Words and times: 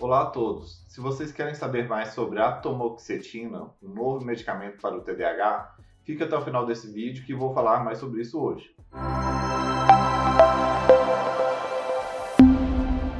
Olá 0.00 0.22
a 0.22 0.26
todos. 0.26 0.82
Se 0.88 0.98
vocês 0.98 1.30
querem 1.30 1.54
saber 1.54 1.86
mais 1.86 2.14
sobre 2.14 2.40
a 2.40 2.52
tomoxetina, 2.52 3.68
um 3.82 3.90
novo 3.90 4.24
medicamento 4.24 4.80
para 4.80 4.96
o 4.96 5.02
TDAH, 5.02 5.76
fica 6.04 6.24
até 6.24 6.34
o 6.34 6.40
final 6.40 6.64
desse 6.64 6.90
vídeo 6.90 7.22
que 7.22 7.34
vou 7.34 7.52
falar 7.52 7.84
mais 7.84 7.98
sobre 7.98 8.22
isso 8.22 8.40
hoje. 8.40 8.74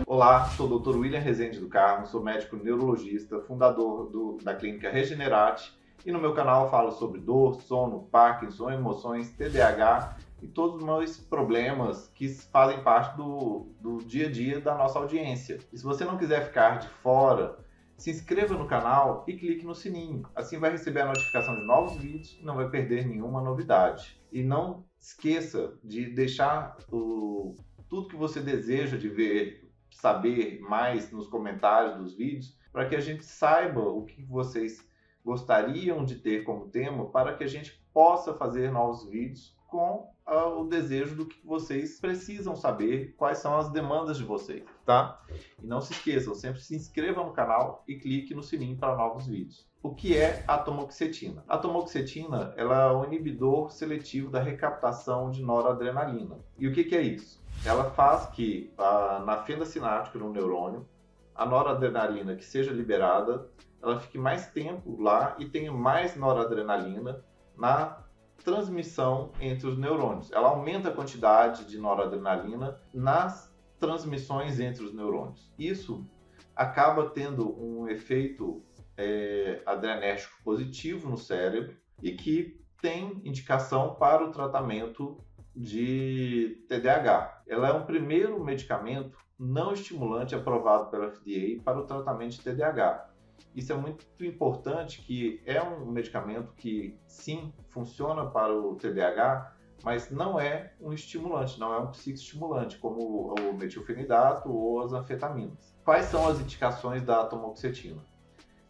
Olá, 0.06 0.46
sou 0.56 0.70
o 0.70 0.78
Dr. 0.78 0.96
William 0.96 1.20
Rezende 1.20 1.60
do 1.60 1.68
Carmo, 1.68 2.06
sou 2.06 2.22
médico 2.22 2.56
neurologista, 2.56 3.42
fundador 3.42 4.08
do, 4.08 4.38
da 4.42 4.54
clínica 4.54 4.90
Regenerate 4.90 5.78
e 6.06 6.10
no 6.10 6.18
meu 6.18 6.32
canal 6.32 6.70
falo 6.70 6.92
sobre 6.92 7.20
dor, 7.20 7.60
sono, 7.60 8.08
Parkinson, 8.10 8.70
emoções, 8.70 9.28
TDAH 9.32 10.16
e 10.42 10.48
todos 10.48 10.82
os 10.82 11.16
problemas 11.18 12.08
que 12.14 12.28
fazem 12.28 12.82
parte 12.82 13.16
do, 13.16 13.72
do 13.80 13.98
dia 13.98 14.26
a 14.26 14.30
dia 14.30 14.60
da 14.60 14.74
nossa 14.74 14.98
audiência. 14.98 15.58
E 15.72 15.78
se 15.78 15.84
você 15.84 16.04
não 16.04 16.16
quiser 16.16 16.46
ficar 16.46 16.78
de 16.78 16.88
fora, 16.88 17.58
se 17.96 18.10
inscreva 18.10 18.54
no 18.54 18.66
canal 18.66 19.24
e 19.28 19.34
clique 19.34 19.64
no 19.64 19.74
sininho. 19.74 20.26
Assim 20.34 20.58
vai 20.58 20.70
receber 20.70 21.02
a 21.02 21.06
notificação 21.06 21.54
de 21.54 21.66
novos 21.66 21.96
vídeos 21.96 22.38
e 22.40 22.44
não 22.44 22.56
vai 22.56 22.68
perder 22.70 23.06
nenhuma 23.06 23.42
novidade. 23.42 24.18
E 24.32 24.42
não 24.42 24.86
esqueça 24.98 25.74
de 25.84 26.06
deixar 26.06 26.76
o, 26.90 27.54
tudo 27.88 28.08
que 28.08 28.16
você 28.16 28.40
deseja 28.40 28.96
de 28.96 29.08
ver, 29.08 29.70
saber 29.90 30.60
mais 30.60 31.10
nos 31.12 31.26
comentários 31.26 31.96
dos 31.96 32.14
vídeos, 32.14 32.58
para 32.72 32.88
que 32.88 32.96
a 32.96 33.00
gente 33.00 33.24
saiba 33.24 33.80
o 33.80 34.04
que 34.04 34.22
vocês 34.22 34.88
gostariam 35.24 36.04
de 36.04 36.16
ter 36.16 36.44
como 36.44 36.70
tema, 36.70 37.10
para 37.10 37.36
que 37.36 37.44
a 37.44 37.48
gente 37.48 37.84
possa 37.92 38.32
fazer 38.32 38.70
novos 38.70 39.10
vídeos 39.10 39.54
com 39.66 40.10
o 40.30 40.64
desejo 40.64 41.16
do 41.16 41.26
que 41.26 41.44
vocês 41.44 41.98
precisam 41.98 42.54
saber, 42.54 43.14
quais 43.16 43.38
são 43.38 43.58
as 43.58 43.70
demandas 43.70 44.16
de 44.16 44.24
vocês, 44.24 44.64
tá? 44.86 45.20
E 45.62 45.66
não 45.66 45.80
se 45.80 45.92
esqueçam, 45.92 46.34
sempre 46.34 46.60
se 46.60 46.74
inscreva 46.76 47.24
no 47.24 47.32
canal 47.32 47.82
e 47.86 47.96
clique 47.96 48.34
no 48.34 48.42
sininho 48.42 48.76
para 48.76 48.96
novos 48.96 49.26
vídeos. 49.26 49.68
O 49.82 49.94
que 49.94 50.16
é 50.16 50.44
a 50.46 50.58
tomoxetina? 50.58 51.42
A 51.48 51.56
tomoxetina 51.56 52.52
ela 52.56 52.90
é 52.90 52.92
um 52.92 53.04
inibidor 53.06 53.70
seletivo 53.70 54.30
da 54.30 54.40
recaptação 54.40 55.30
de 55.30 55.42
noradrenalina. 55.42 56.38
E 56.58 56.68
o 56.68 56.72
que, 56.72 56.84
que 56.84 56.94
é 56.94 57.00
isso? 57.00 57.42
Ela 57.64 57.90
faz 57.90 58.26
que 58.26 58.72
uh, 58.78 59.24
na 59.24 59.38
fenda 59.38 59.64
sináptica 59.64 60.18
no 60.18 60.30
neurônio, 60.30 60.86
a 61.34 61.46
noradrenalina 61.46 62.36
que 62.36 62.44
seja 62.44 62.70
liberada, 62.70 63.48
ela 63.82 63.98
fique 63.98 64.18
mais 64.18 64.48
tempo 64.48 65.00
lá 65.00 65.34
e 65.38 65.46
tenha 65.46 65.72
mais 65.72 66.14
noradrenalina 66.14 67.24
na 67.56 68.04
transmissão 68.44 69.32
entre 69.40 69.66
os 69.66 69.78
neurônios. 69.78 70.30
Ela 70.32 70.48
aumenta 70.48 70.88
a 70.88 70.92
quantidade 70.92 71.64
de 71.64 71.78
noradrenalina 71.78 72.80
nas 72.92 73.54
transmissões 73.78 74.60
entre 74.60 74.84
os 74.84 74.92
neurônios. 74.92 75.52
Isso 75.58 76.06
acaba 76.54 77.08
tendo 77.10 77.58
um 77.58 77.88
efeito 77.88 78.62
é, 78.96 79.62
adrenérgico 79.64 80.34
positivo 80.44 81.08
no 81.08 81.16
cérebro 81.16 81.76
e 82.02 82.12
que 82.12 82.60
tem 82.80 83.20
indicação 83.24 83.94
para 83.94 84.24
o 84.24 84.30
tratamento 84.30 85.18
de 85.54 86.64
TDAH. 86.68 87.42
Ela 87.46 87.68
é 87.68 87.72
um 87.72 87.84
primeiro 87.84 88.42
medicamento 88.42 89.18
não 89.38 89.72
estimulante 89.72 90.34
aprovado 90.34 90.90
pela 90.90 91.10
FDA 91.10 91.62
para 91.64 91.78
o 91.78 91.86
tratamento 91.86 92.32
de 92.32 92.42
TDAH. 92.42 93.09
Isso 93.54 93.72
é 93.72 93.76
muito 93.76 94.06
importante, 94.20 95.02
que 95.02 95.42
é 95.44 95.62
um 95.62 95.86
medicamento 95.86 96.52
que 96.54 96.98
sim 97.06 97.52
funciona 97.68 98.26
para 98.26 98.54
o 98.54 98.76
TDAH, 98.76 99.56
mas 99.82 100.10
não 100.10 100.38
é 100.38 100.74
um 100.80 100.92
estimulante, 100.92 101.58
não 101.58 101.72
é 101.72 101.78
um 101.78 101.90
psicoestimulante, 101.90 102.78
como 102.78 103.34
o 103.34 103.54
metilfenidato 103.54 104.52
ou 104.52 104.82
as 104.82 104.92
anfetaminas. 104.92 105.74
Quais 105.84 106.06
são 106.06 106.28
as 106.28 106.40
indicações 106.40 107.02
da 107.02 107.22
atomoxetina? 107.22 108.04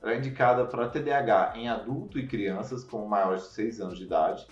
Ela 0.03 0.12
é 0.12 0.19
indicada 0.19 0.65
para 0.65 0.89
TDAH 0.89 1.55
em 1.57 1.69
adulto 1.69 2.19
e 2.19 2.27
crianças 2.27 2.84
com 2.84 3.07
maiores 3.07 3.43
de 3.43 3.49
6 3.51 3.81
anos 3.81 3.99
de 3.99 4.05
idade, 4.05 4.47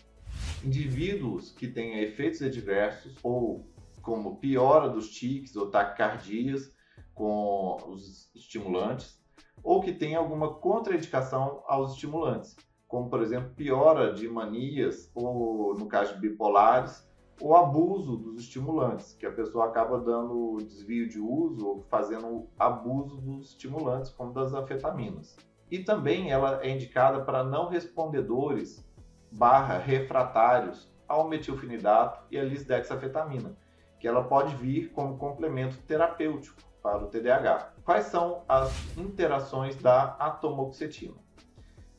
indivíduos 0.62 1.52
que 1.52 1.68
tenham 1.68 1.98
efeitos 2.00 2.42
adversos 2.42 3.16
ou 3.22 3.66
como 4.02 4.36
piora 4.36 4.88
dos 4.88 5.10
tiques 5.10 5.56
ou 5.56 5.70
taquicardias 5.70 6.74
com 7.14 7.76
os 7.88 8.30
estimulantes, 8.34 9.17
ou 9.62 9.80
que 9.80 9.92
tem 9.92 10.14
alguma 10.14 10.54
contraindicação 10.54 11.62
aos 11.66 11.92
estimulantes, 11.92 12.56
como 12.86 13.08
por 13.10 13.22
exemplo 13.22 13.50
piora 13.54 14.12
de 14.12 14.28
manias 14.28 15.10
ou 15.14 15.74
no 15.74 15.86
caso 15.86 16.14
de 16.14 16.20
bipolares, 16.20 17.06
o 17.40 17.54
abuso 17.54 18.16
dos 18.16 18.40
estimulantes, 18.40 19.12
que 19.12 19.26
a 19.26 19.30
pessoa 19.30 19.66
acaba 19.66 20.00
dando 20.00 20.56
desvio 20.58 21.08
de 21.08 21.20
uso 21.20 21.66
ou 21.66 21.82
fazendo 21.88 22.48
abuso 22.58 23.16
dos 23.20 23.50
estimulantes, 23.50 24.10
como 24.10 24.32
das 24.32 24.52
anfetaminas. 24.52 25.36
E 25.70 25.78
também 25.78 26.30
ela 26.30 26.60
é 26.62 26.70
indicada 26.70 27.20
para 27.24 27.44
não 27.44 27.68
respondedores 27.68 28.84
barra 29.30 29.78
refratários 29.78 30.90
ao 31.06 31.28
metilfenidato 31.28 32.24
e 32.30 32.38
à 32.38 32.44
lisdexafetamina, 32.44 33.56
que 33.98 34.06
ela 34.06 34.24
pode 34.24 34.54
vir 34.56 34.92
como 34.92 35.18
complemento 35.18 35.76
terapêutico 35.86 36.60
para 36.82 37.04
o 37.04 37.08
TDAH. 37.08 37.74
Quais 37.84 38.06
são 38.06 38.42
as 38.48 38.96
interações 38.96 39.76
da 39.76 40.16
atomoxetina? 40.18 41.16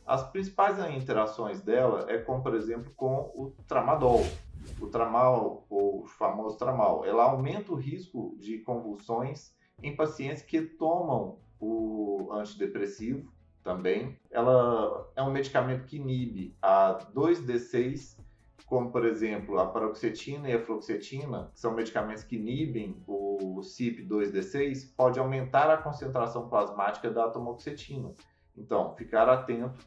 As 0.05 0.23
principais 0.31 0.79
interações 0.91 1.61
dela 1.61 2.05
é 2.09 2.17
com, 2.17 2.41
por 2.41 2.55
exemplo, 2.55 2.91
com 2.95 3.31
o 3.35 3.53
tramadol. 3.67 4.25
O 4.81 4.87
tramal, 4.87 5.65
o 5.69 6.05
famoso 6.17 6.57
tramal, 6.57 7.05
ela 7.05 7.23
aumenta 7.23 7.71
o 7.71 7.75
risco 7.75 8.35
de 8.39 8.59
convulsões 8.59 9.53
em 9.83 9.95
pacientes 9.95 10.41
que 10.41 10.61
tomam 10.61 11.37
o 11.59 12.29
antidepressivo 12.33 13.31
também. 13.63 14.17
Ela 14.31 15.11
é 15.15 15.21
um 15.21 15.31
medicamento 15.31 15.85
que 15.85 15.97
inibe 15.97 16.55
a 16.61 16.97
2D6 17.13 18.17
como 18.69 18.91
por 18.91 19.03
exemplo 19.03 19.59
a 19.59 19.65
paroxetina 19.65 20.47
e 20.47 20.53
a 20.53 20.63
fluoxetina, 20.63 21.49
que 21.51 21.59
são 21.59 21.73
medicamentos 21.73 22.23
que 22.23 22.35
inibem 22.35 23.01
o 23.07 23.61
CYP2D6, 23.61 24.93
pode 24.95 25.19
aumentar 25.19 25.71
a 25.71 25.77
concentração 25.77 26.47
plasmática 26.47 27.09
da 27.09 27.25
atomoxetina. 27.25 28.13
Então, 28.55 28.93
ficar 28.95 29.27
atento 29.27 29.83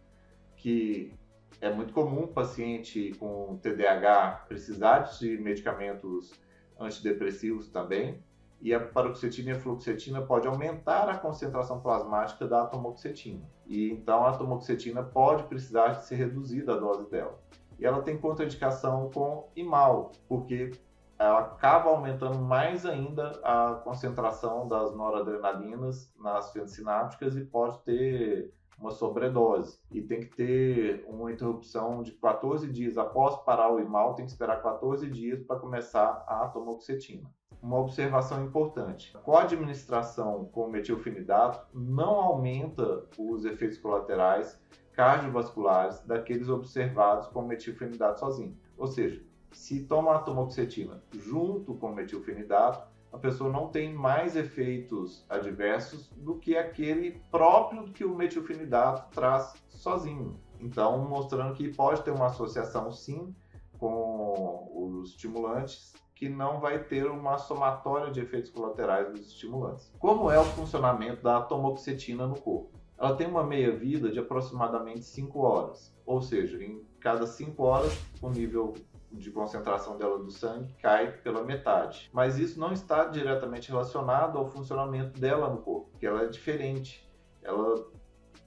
que 0.56 1.15
é 1.60 1.72
muito 1.72 1.94
comum 1.94 2.25
o 2.25 2.28
paciente 2.28 3.15
com 3.20 3.56
TDAH 3.62 4.47
precisar 4.48 5.00
de 5.00 5.38
medicamentos 5.38 6.32
antidepressivos 6.78 7.69
também, 7.69 8.20
e 8.60 8.75
a 8.75 8.81
paroxetina 8.81 9.50
e 9.50 9.53
a 9.53 9.60
fluoxetina 9.60 10.22
pode 10.22 10.49
aumentar 10.49 11.09
a 11.09 11.19
concentração 11.19 11.81
plasmática 11.81 12.49
da 12.49 12.62
atomoxetina. 12.62 13.49
E 13.66 13.91
então 13.91 14.25
a 14.25 14.31
atomoxetina 14.31 15.04
pode 15.04 15.44
precisar 15.44 15.88
de 15.91 16.06
ser 16.06 16.16
reduzida 16.16 16.75
a 16.75 16.78
dose 16.78 17.09
dela 17.09 17.38
e 17.82 17.84
ela 17.84 18.00
tem 18.00 18.16
contraindicação 18.16 19.10
com 19.10 19.50
imal, 19.56 20.12
porque 20.28 20.70
ela 21.19 21.41
acaba 21.41 21.91
aumentando 21.91 22.38
mais 22.38 22.87
ainda 22.87 23.41
a 23.43 23.75
concentração 23.82 24.69
das 24.69 24.94
noradrenalinas 24.94 26.15
nas 26.16 26.53
fendas 26.53 26.70
sinápticas 26.70 27.37
e 27.37 27.44
pode 27.44 27.81
ter 27.81 28.54
uma 28.78 28.93
sobredose. 28.93 29.81
E 29.91 30.00
tem 30.00 30.20
que 30.20 30.26
ter 30.26 31.04
uma 31.09 31.32
interrupção 31.32 32.04
de 32.04 32.12
14 32.12 32.70
dias. 32.70 32.97
Após 32.97 33.34
parar 33.44 33.72
o 33.72 33.81
imal, 33.81 34.14
tem 34.14 34.26
que 34.26 34.31
esperar 34.31 34.62
14 34.62 35.10
dias 35.10 35.43
para 35.43 35.59
começar 35.59 36.25
a 36.28 36.44
atomoxetina. 36.44 37.28
Uma 37.60 37.81
observação 37.81 38.44
importante: 38.44 39.12
com 39.25 39.37
a 39.37 39.43
administração 39.43 40.44
com 40.53 40.69
metilfenidato, 40.69 41.66
não 41.75 42.14
aumenta 42.14 43.04
os 43.19 43.44
efeitos 43.44 43.78
colaterais 43.78 44.56
cardiovasculares 44.93 46.01
daqueles 46.01 46.49
observados 46.49 47.27
com 47.29 47.43
metilfenidato 47.43 48.21
sozinho. 48.21 48.57
Ou 48.77 48.87
seja, 48.87 49.23
se 49.51 49.85
toma 49.85 50.17
a 50.17 50.19
tomoxetina 50.19 51.03
junto 51.13 51.75
com 51.75 51.93
metilfenidato, 51.93 52.91
a 53.13 53.19
pessoa 53.19 53.53
não 53.53 53.69
tem 53.69 53.93
mais 53.93 54.37
efeitos 54.37 55.25
adversos 55.29 56.09
do 56.17 56.37
que 56.37 56.57
aquele 56.57 57.21
próprio 57.31 57.85
que 57.93 58.05
o 58.05 58.15
metilfenidato 58.15 59.11
traz 59.15 59.55
sozinho. 59.69 60.41
Então, 60.59 60.99
mostrando 61.06 61.55
que 61.55 61.75
pode 61.75 62.03
ter 62.03 62.11
uma 62.11 62.27
associação 62.27 62.91
sim 62.91 63.35
com 63.79 64.71
os 64.75 65.11
estimulantes 65.11 65.93
que 66.15 66.29
não 66.29 66.61
vai 66.61 66.79
ter 66.79 67.11
uma 67.11 67.37
somatória 67.37 68.12
de 68.12 68.21
efeitos 68.21 68.49
colaterais 68.50 69.11
dos 69.11 69.27
estimulantes. 69.27 69.93
Como 69.99 70.31
é 70.31 70.38
o 70.38 70.45
funcionamento 70.45 71.21
da 71.21 71.43
tomoxetina 71.43 72.27
no 72.27 72.41
corpo? 72.41 72.81
Ela 73.02 73.16
tem 73.16 73.26
uma 73.26 73.43
meia-vida 73.43 74.12
de 74.12 74.20
aproximadamente 74.20 75.04
5 75.04 75.37
horas. 75.40 75.93
Ou 76.06 76.22
seja, 76.22 76.62
em 76.62 76.87
cada 77.00 77.26
5 77.26 77.60
horas, 77.60 77.93
o 78.22 78.31
nível 78.31 78.75
de 79.10 79.28
concentração 79.32 79.99
dela 79.99 80.20
do 80.20 80.31
sangue 80.31 80.72
cai 80.81 81.10
pela 81.10 81.43
metade. 81.43 82.08
Mas 82.12 82.38
isso 82.38 82.60
não 82.60 82.72
está 82.72 83.06
diretamente 83.06 83.70
relacionado 83.70 84.38
ao 84.38 84.46
funcionamento 84.46 85.19
dela 85.19 85.50
no 85.50 85.58
corpo, 85.58 85.90
porque 85.90 86.06
ela 86.06 86.22
é 86.22 86.28
diferente. 86.28 87.10
Ela 87.43 87.84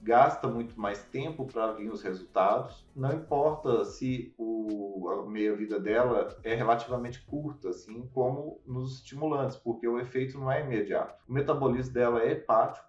gasta 0.00 0.48
muito 0.48 0.80
mais 0.80 1.02
tempo 1.04 1.44
para 1.44 1.72
vir 1.72 1.92
os 1.92 2.00
resultados. 2.00 2.88
Não 2.96 3.12
importa 3.12 3.84
se 3.84 4.34
o, 4.38 5.06
a 5.10 5.26
meia-vida 5.26 5.78
dela 5.78 6.34
é 6.42 6.54
relativamente 6.54 7.20
curta, 7.26 7.68
assim 7.68 8.08
como 8.14 8.58
nos 8.66 9.00
estimulantes, 9.00 9.58
porque 9.58 9.86
o 9.86 10.00
efeito 10.00 10.38
não 10.38 10.50
é 10.50 10.64
imediato. 10.64 11.22
O 11.28 11.32
metabolismo 11.34 11.92
dela 11.92 12.22
é 12.22 12.32
hepático, 12.32 12.86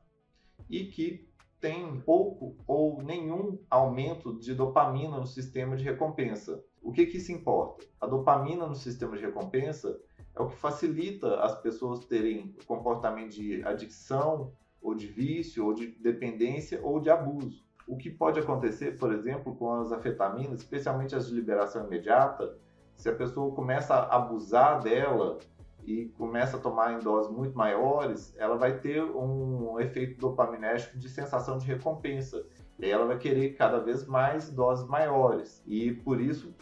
e 0.69 0.85
que 0.85 1.26
tem 1.59 1.99
pouco 2.01 2.55
ou 2.67 3.01
nenhum 3.01 3.59
aumento 3.69 4.37
de 4.37 4.53
dopamina 4.53 5.17
no 5.17 5.25
sistema 5.25 5.75
de 5.75 5.83
recompensa. 5.83 6.63
O 6.81 6.91
que, 6.91 7.05
que 7.05 7.17
isso 7.17 7.31
importa? 7.31 7.85
A 7.99 8.05
dopamina 8.05 8.67
no 8.67 8.75
sistema 8.75 9.15
de 9.17 9.23
recompensa 9.23 9.99
é 10.35 10.41
o 10.41 10.47
que 10.47 10.55
facilita 10.55 11.41
as 11.41 11.59
pessoas 11.61 12.05
terem 12.05 12.55
comportamento 12.65 13.31
de 13.31 13.63
adicção, 13.63 14.51
ou 14.81 14.93
de 14.93 15.07
vício, 15.07 15.65
ou 15.65 15.73
de 15.73 15.87
dependência, 15.87 16.79
ou 16.83 16.99
de 16.99 17.09
abuso. 17.09 17.65
O 17.87 17.97
que 17.97 18.09
pode 18.09 18.39
acontecer, 18.39 18.97
por 18.97 19.11
exemplo, 19.11 19.55
com 19.55 19.73
as 19.73 19.91
afetaminas, 19.91 20.59
especialmente 20.59 21.15
as 21.15 21.27
de 21.27 21.33
liberação 21.33 21.85
imediata, 21.85 22.57
se 22.95 23.09
a 23.09 23.15
pessoa 23.15 23.53
começa 23.55 23.95
a 23.95 24.15
abusar 24.15 24.81
dela 24.81 25.39
e 25.87 26.09
começa 26.17 26.57
a 26.57 26.59
tomar 26.59 26.93
em 26.93 26.99
doses 26.99 27.31
muito 27.31 27.57
maiores, 27.57 28.35
ela 28.37 28.57
vai 28.57 28.77
ter 28.77 29.01
um 29.01 29.79
efeito 29.79 30.19
dopaminérgico 30.19 30.97
de 30.97 31.07
sensação 31.07 31.57
de 31.57 31.65
recompensa. 31.65 32.45
E 32.77 32.83
aí 32.83 32.91
ela 32.91 33.05
vai 33.05 33.17
querer 33.17 33.55
cada 33.55 33.79
vez 33.79 34.05
mais 34.05 34.51
doses 34.51 34.85
maiores. 34.85 35.63
E 35.65 35.93
por 35.93 36.19
isso, 36.19 36.53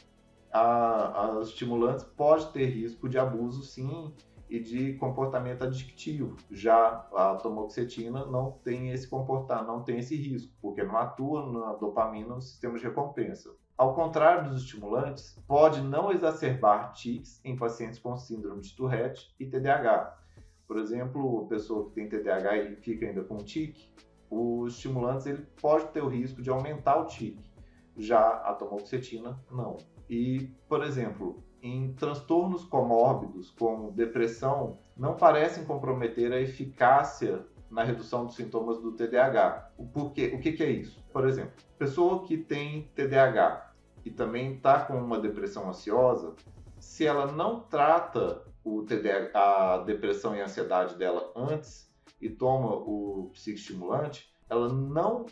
a, 0.54 1.24
a, 1.26 1.40
os 1.40 1.50
estimulantes 1.50 2.04
pode 2.04 2.52
ter 2.54 2.66
risco 2.68 3.10
de 3.10 3.18
abuso, 3.18 3.64
sim, 3.64 4.14
e 4.50 4.60
de 4.60 4.94
comportamento 4.94 5.64
adictivo. 5.64 6.38
Já 6.52 7.08
a 7.14 7.36
tomoxetina 7.36 8.26
não 8.26 8.52
tem 8.52 8.92
esse 8.92 9.08
comportamento, 9.08 9.68
não 9.68 9.84
tem 9.84 10.00
esse 10.00 10.16
risco, 10.16 10.54
porque 10.62 10.84
não 10.84 10.98
atua 10.98 11.52
na 11.52 11.74
dopamina 11.74 12.36
no 12.36 12.42
sistema 12.42 12.78
de 12.78 12.84
recompensa. 12.84 13.56
Ao 13.78 13.94
contrário 13.94 14.50
dos 14.50 14.62
estimulantes, 14.62 15.38
pode 15.46 15.82
não 15.82 16.12
exacerbar 16.12 16.94
tics 16.94 17.42
em 17.44 17.58
pacientes 17.58 18.00
com 18.00 18.16
síndrome 18.16 18.62
de 18.62 18.74
Tourette 18.74 19.36
e 19.38 19.46
TDAH. 19.46 20.18
Por 20.66 20.78
exemplo, 20.78 21.44
a 21.44 21.48
pessoa 21.48 21.86
que 21.86 21.96
tem 21.96 22.08
TDAH 22.08 22.58
e 22.58 22.76
fica 22.78 23.06
ainda 23.06 23.24
com 23.24 23.38
tique, 23.38 23.94
os 24.30 24.76
estimulantes 24.76 25.26
ele 25.26 25.46
pode 25.62 25.88
ter 25.90 26.02
o 26.02 26.08
risco 26.08 26.42
de 26.42 26.50
aumentar 26.50 26.98
o 26.98 27.06
tique. 27.06 27.52
Já 27.98 28.20
a 28.20 28.54
tomoxetina, 28.54 29.40
não. 29.52 29.78
E, 30.10 30.52
por 30.68 30.84
exemplo, 30.84 31.44
em 31.66 31.94
transtornos 31.94 32.64
comórbidos, 32.64 33.50
como 33.50 33.92
depressão, 33.92 34.78
não 34.96 35.16
parecem 35.16 35.66
comprometer 35.66 36.32
a 36.32 36.40
eficácia 36.40 37.44
na 37.72 37.84
redução 37.84 38.28
dos 38.28 38.36
sintomas 38.36 38.78
do 38.78 38.92
TDAH. 38.92 39.72
O 39.76 39.88
porquê? 39.88 40.32
O 40.36 40.40
que, 40.40 40.52
que 40.52 40.62
é 40.62 40.70
isso? 40.70 41.04
Por 41.12 41.28
exemplo, 41.28 41.54
pessoa 41.80 42.24
que 42.24 42.38
tem 42.38 42.84
TDAH 42.94 43.74
e 44.06 44.12
também 44.12 44.54
está 44.54 44.86
com 44.86 44.94
uma 44.94 45.20
depressão 45.20 45.68
ansiosa, 45.68 46.36
se 46.80 47.04
ela 47.04 47.32
não 47.32 47.62
trata 47.62 48.44
o 48.64 48.84
TDAH, 48.84 49.32
a 49.34 49.78
depressão 49.80 50.36
e 50.36 50.42
a 50.42 50.46
ansiedade 50.46 50.96
dela 50.96 51.32
antes 51.36 51.92
e 52.22 52.30
toma 52.30 52.76
o 52.76 53.32
psicoestimulante, 53.34 54.32
ela 54.48 54.72
não 54.72 55.26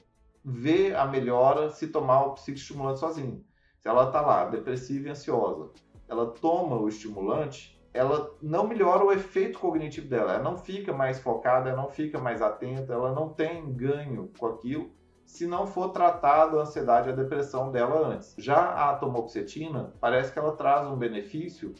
vê 0.43 0.95
a 0.95 1.05
melhora 1.05 1.69
se 1.69 1.89
tomar 1.89 2.25
o 2.25 2.33
psicoestimulante 2.33 2.99
sozinho. 2.99 3.45
Se 3.77 3.87
ela 3.87 4.07
está 4.07 4.19
lá, 4.21 4.45
depressiva 4.45 5.09
e 5.09 5.11
ansiosa, 5.11 5.69
ela 6.13 6.27
toma 6.27 6.77
o 6.77 6.87
estimulante, 6.87 7.79
ela 7.93 8.31
não 8.41 8.67
melhora 8.67 9.03
o 9.03 9.11
efeito 9.11 9.59
cognitivo 9.59 10.07
dela, 10.07 10.33
ela 10.33 10.43
não 10.43 10.57
fica 10.57 10.93
mais 10.93 11.19
focada, 11.19 11.69
ela 11.69 11.81
não 11.81 11.89
fica 11.89 12.19
mais 12.19 12.41
atenta, 12.41 12.93
ela 12.93 13.11
não 13.11 13.29
tem 13.29 13.71
ganho 13.73 14.31
com 14.37 14.47
aquilo 14.47 14.91
se 15.25 15.47
não 15.47 15.65
for 15.65 15.89
tratado 15.89 16.59
a 16.59 16.63
ansiedade 16.63 17.09
e 17.09 17.11
a 17.11 17.15
depressão 17.15 17.71
dela 17.71 18.07
antes. 18.07 18.35
Já 18.37 18.57
a 18.57 18.91
atomoxetina, 18.91 19.93
parece 19.99 20.31
que 20.31 20.37
ela 20.37 20.51
traz 20.51 20.87
um 20.87 20.95
benefício 20.95 21.73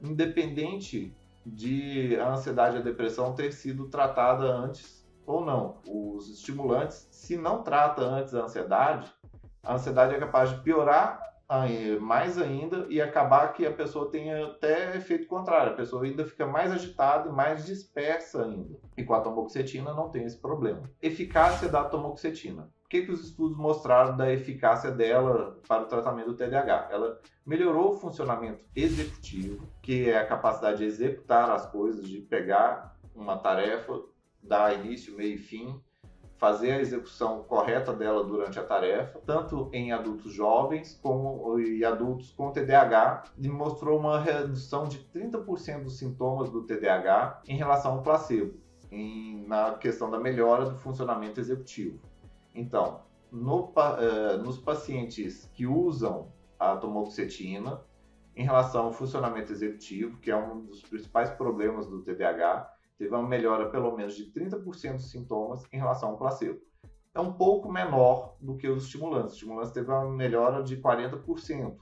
independente 0.00 1.16
de 1.44 2.16
a 2.20 2.32
ansiedade 2.32 2.76
e 2.76 2.78
a 2.78 2.82
depressão 2.82 3.34
ter 3.34 3.52
sido 3.52 3.88
tratada 3.88 4.44
antes 4.44 5.04
ou 5.26 5.44
não. 5.44 5.78
Os 5.88 6.28
estimulantes, 6.28 7.08
se 7.10 7.36
não 7.36 7.62
trata 7.62 8.02
antes 8.02 8.34
a 8.34 8.44
ansiedade, 8.44 9.12
a 9.62 9.74
ansiedade 9.74 10.14
é 10.14 10.18
capaz 10.18 10.50
de 10.50 10.60
piorar 10.60 11.31
mais 12.00 12.38
ainda 12.38 12.86
e 12.88 13.00
acabar 13.00 13.52
que 13.52 13.66
a 13.66 13.72
pessoa 13.72 14.10
tenha 14.10 14.46
até 14.46 14.96
efeito 14.96 15.26
contrário, 15.26 15.72
a 15.72 15.76
pessoa 15.76 16.04
ainda 16.04 16.24
fica 16.24 16.46
mais 16.46 16.72
agitada 16.72 17.28
e 17.28 17.32
mais 17.32 17.66
dispersa 17.66 18.44
ainda. 18.44 18.78
E 18.96 19.04
com 19.04 19.14
a 19.14 19.20
tomoxetina 19.20 19.92
não 19.92 20.08
tem 20.08 20.24
esse 20.24 20.38
problema. 20.38 20.82
Eficácia 21.00 21.68
da 21.68 21.84
tomoxetina. 21.84 22.70
O 22.84 22.88
que, 22.88 23.02
que 23.02 23.12
os 23.12 23.24
estudos 23.24 23.56
mostraram 23.56 24.16
da 24.16 24.30
eficácia 24.30 24.90
dela 24.90 25.58
para 25.66 25.84
o 25.84 25.86
tratamento 25.86 26.26
do 26.26 26.36
TDAH? 26.36 26.88
Ela 26.90 27.20
melhorou 27.44 27.92
o 27.92 27.98
funcionamento 27.98 28.62
executivo, 28.76 29.66
que 29.80 30.10
é 30.10 30.18
a 30.18 30.26
capacidade 30.26 30.78
de 30.78 30.84
executar 30.84 31.50
as 31.50 31.66
coisas, 31.66 32.06
de 32.06 32.20
pegar 32.20 32.94
uma 33.14 33.38
tarefa, 33.38 33.98
dar 34.42 34.74
início, 34.74 35.16
meio 35.16 35.34
e 35.34 35.38
fim, 35.38 35.80
fazer 36.42 36.72
a 36.72 36.80
execução 36.80 37.44
correta 37.44 37.92
dela 37.92 38.24
durante 38.24 38.58
a 38.58 38.64
tarefa, 38.64 39.20
tanto 39.24 39.70
em 39.72 39.92
adultos 39.92 40.32
jovens 40.32 40.98
como 41.00 41.56
em 41.60 41.84
adultos 41.84 42.32
com 42.32 42.50
TDAH, 42.50 43.26
e 43.38 43.48
mostrou 43.48 43.96
uma 43.96 44.18
redução 44.18 44.88
de 44.88 44.98
30% 45.14 45.84
dos 45.84 45.96
sintomas 45.96 46.50
do 46.50 46.64
TDAH 46.64 47.42
em 47.46 47.56
relação 47.56 47.92
ao 47.92 48.02
placebo, 48.02 48.54
em, 48.90 49.46
na 49.46 49.74
questão 49.74 50.10
da 50.10 50.18
melhora 50.18 50.64
do 50.64 50.74
funcionamento 50.74 51.38
executivo. 51.38 52.00
Então, 52.52 53.02
no, 53.30 53.72
eh, 53.76 54.36
nos 54.38 54.58
pacientes 54.58 55.48
que 55.54 55.64
usam 55.64 56.26
a 56.58 56.74
tomoxetina, 56.74 57.80
em 58.34 58.42
relação 58.42 58.86
ao 58.86 58.92
funcionamento 58.92 59.52
executivo, 59.52 60.18
que 60.18 60.32
é 60.32 60.36
um 60.36 60.64
dos 60.64 60.82
principais 60.82 61.30
problemas 61.30 61.86
do 61.86 62.02
TDAH, 62.02 62.68
teve 63.02 63.14
uma 63.16 63.26
melhora 63.26 63.68
pelo 63.68 63.96
menos 63.96 64.14
de 64.14 64.30
30% 64.30 64.92
dos 64.92 65.10
sintomas 65.10 65.66
em 65.72 65.76
relação 65.76 66.10
ao 66.10 66.16
placebo. 66.16 66.60
É 67.12 67.20
um 67.20 67.32
pouco 67.32 67.70
menor 67.70 68.36
do 68.40 68.56
que 68.56 68.68
os 68.68 68.84
estimulantes. 68.84 69.30
Os 69.30 69.34
estimulantes 69.34 69.72
teve 69.72 69.90
uma 69.90 70.08
melhora 70.08 70.62
de 70.62 70.76
40%. 70.76 71.76